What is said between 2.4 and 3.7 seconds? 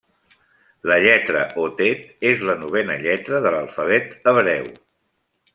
la novena lletra de